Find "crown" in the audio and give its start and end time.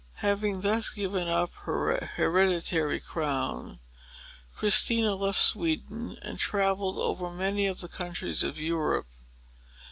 2.99-3.79